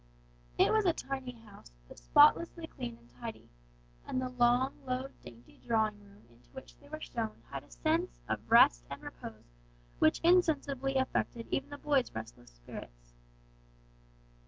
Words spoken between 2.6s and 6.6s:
clean and tidy, and the long, low, dainty drawing room into